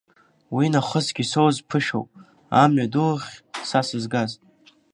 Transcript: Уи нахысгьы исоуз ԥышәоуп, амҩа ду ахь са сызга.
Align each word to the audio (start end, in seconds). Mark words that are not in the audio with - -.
Уи 0.55 0.65
нахысгьы 0.73 1.23
исоуз 1.25 1.57
ԥышәоуп, 1.67 2.09
амҩа 2.61 2.91
ду 2.91 3.03
ахь 3.13 3.29
са 3.67 3.81
сызга. 3.87 4.23